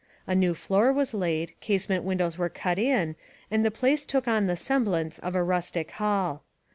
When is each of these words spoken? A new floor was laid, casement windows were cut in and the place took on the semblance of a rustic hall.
A 0.25 0.33
new 0.33 0.55
floor 0.55 0.91
was 0.91 1.13
laid, 1.13 1.53
casement 1.59 2.03
windows 2.03 2.35
were 2.35 2.49
cut 2.49 2.79
in 2.79 3.15
and 3.51 3.63
the 3.63 3.69
place 3.69 4.03
took 4.03 4.27
on 4.27 4.47
the 4.47 4.55
semblance 4.55 5.19
of 5.19 5.35
a 5.35 5.43
rustic 5.43 5.91
hall. 5.91 6.41